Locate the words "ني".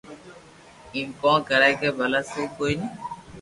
2.79-2.87